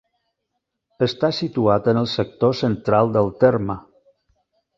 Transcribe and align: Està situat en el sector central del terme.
Està 1.07 1.29
situat 1.39 1.89
en 1.93 1.99
el 2.01 2.07
sector 2.15 2.57
central 2.63 3.13
del 3.19 3.31
terme. 3.45 3.79